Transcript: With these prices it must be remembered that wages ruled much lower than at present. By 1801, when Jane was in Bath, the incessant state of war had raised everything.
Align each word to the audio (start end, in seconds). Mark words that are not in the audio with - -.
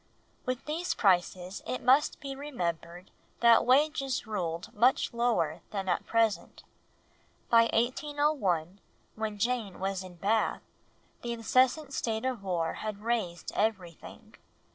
With 0.47 0.65
these 0.65 0.95
prices 0.95 1.61
it 1.67 1.83
must 1.83 2.19
be 2.19 2.35
remembered 2.35 3.11
that 3.41 3.67
wages 3.67 4.25
ruled 4.25 4.73
much 4.73 5.13
lower 5.13 5.61
than 5.69 5.87
at 5.87 6.07
present. 6.07 6.63
By 7.51 7.69
1801, 7.71 8.81
when 9.13 9.37
Jane 9.37 9.79
was 9.79 10.01
in 10.03 10.15
Bath, 10.15 10.63
the 11.21 11.33
incessant 11.33 11.93
state 11.93 12.25
of 12.25 12.41
war 12.41 12.73
had 12.81 13.03
raised 13.03 13.51
everything. 13.53 14.33